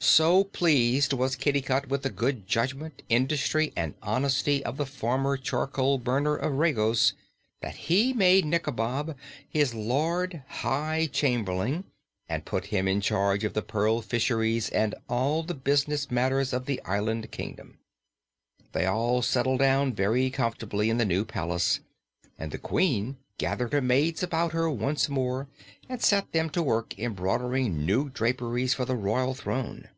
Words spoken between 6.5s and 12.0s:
Regos, that he made Nikobob his Lord High Chamberlain